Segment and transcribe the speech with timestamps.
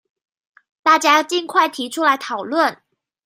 [0.81, 2.79] 大家儘快提出來討論